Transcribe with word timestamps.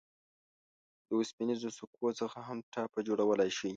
د 1.07 1.09
اوسپنیزو 1.19 1.69
سکو 1.77 2.07
څخه 2.21 2.39
هم 2.47 2.57
ټاپه 2.73 2.99
جوړولای 3.07 3.49
شئ. 3.57 3.69